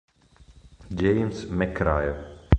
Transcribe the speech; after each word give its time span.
James 0.97 1.45
McRae 1.45 2.09